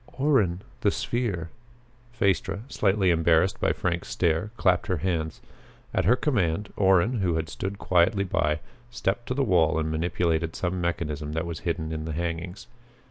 "Orrin 0.17 0.63
the 0.79 0.89
sphere!" 0.89 1.51
Phaestra, 2.13 2.61
slightly 2.69 3.11
embarrassed 3.11 3.59
by 3.61 3.71
Frank's 3.71 4.07
stare, 4.07 4.49
clapped 4.57 4.87
her 4.87 4.97
hands. 4.97 5.41
At 5.93 6.05
her 6.05 6.15
command, 6.15 6.73
Orrin, 6.75 7.19
who 7.19 7.35
had 7.35 7.49
stood 7.49 7.77
quietly 7.77 8.23
by, 8.23 8.61
stepped 8.89 9.27
to 9.27 9.35
the 9.35 9.43
wall 9.43 9.77
and 9.77 9.91
manipulated 9.91 10.55
some 10.55 10.81
mechanism 10.81 11.33
that 11.33 11.45
was 11.45 11.59
hidden 11.59 11.89
by 11.89 11.97
the 11.97 12.13
hangings. 12.13 12.65